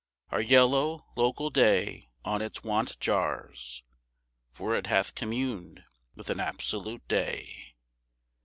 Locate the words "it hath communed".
4.75-5.83